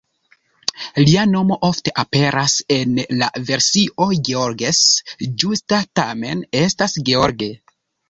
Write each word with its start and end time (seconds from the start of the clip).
Lia 1.01 1.25
nomo 1.33 1.57
ofte 1.69 1.93
aperas 2.05 2.57
en 2.77 2.97
la 3.21 3.29
versio 3.51 4.09
"Georges"; 4.31 4.83
ĝusta 5.45 5.85
tamen 6.03 6.47
estas 6.67 7.03
"George". 7.15 7.57